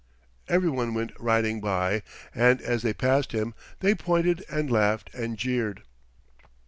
[0.47, 2.01] Every one went riding by,
[2.33, 5.83] and as they passed him they pointed and laughed and jeered.